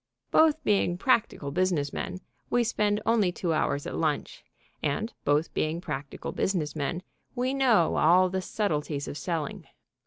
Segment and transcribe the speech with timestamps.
[0.31, 2.17] Both being practical business men,
[2.49, 4.43] we spend only two hours at lunch.
[4.81, 7.03] And, both being practical business men,
[7.35, 9.67] we know all the subtleties of selling.